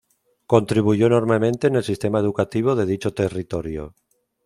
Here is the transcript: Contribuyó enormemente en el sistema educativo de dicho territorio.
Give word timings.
Contribuyó 0.47 1.05
enormemente 1.05 1.67
en 1.67 1.75
el 1.75 1.83
sistema 1.83 2.17
educativo 2.17 2.75
de 2.75 2.87
dicho 2.87 3.13
territorio. 3.13 3.93